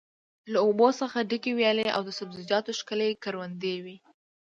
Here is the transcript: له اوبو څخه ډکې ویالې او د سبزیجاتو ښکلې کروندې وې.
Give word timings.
له 0.51 0.57
اوبو 0.65 0.87
څخه 1.01 1.27
ډکې 1.29 1.51
ویالې 1.55 1.87
او 1.95 2.01
د 2.05 2.09
سبزیجاتو 2.19 2.77
ښکلې 2.79 3.09
کروندې 3.23 3.75
وې. 3.83 3.97